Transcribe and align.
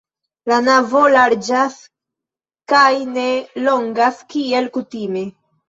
La 0.51 0.55
navo 0.67 1.01
larĝas 1.15 1.75
kaj 2.75 2.89
ne 3.13 3.29
longas, 3.69 4.21
kiel 4.35 4.75
kutime. 4.81 5.27